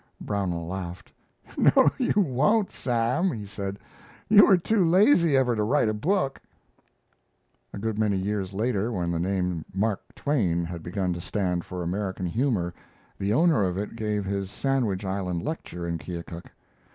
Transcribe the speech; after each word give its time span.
Brownell 0.19 0.65
laughed. 0.65 1.11
"No, 1.55 1.91
you 1.99 2.13
won't, 2.17 2.71
Sam," 2.71 3.31
he 3.31 3.45
said. 3.45 3.77
"You 4.29 4.49
are 4.49 4.57
too 4.57 4.83
lazy 4.83 5.37
ever 5.37 5.55
to 5.55 5.61
write 5.61 5.89
a 5.89 5.93
book." 5.93 6.41
A 7.71 7.77
good 7.77 7.99
many 7.99 8.17
years 8.17 8.51
later 8.51 8.91
when 8.91 9.11
the 9.11 9.19
name 9.19 9.63
"Mark 9.75 10.01
Twain" 10.15 10.65
had 10.65 10.81
begun 10.81 11.13
to 11.13 11.21
stand 11.21 11.65
for 11.65 11.83
American 11.83 12.25
humor 12.25 12.73
the 13.19 13.31
owner 13.31 13.63
of 13.63 13.77
it 13.77 13.95
gave 13.95 14.25
his 14.25 14.49
"Sandwich 14.49 15.05
Island" 15.05 15.43
lecture 15.43 15.85
in 15.87 15.99
Keokuk. 15.99 16.49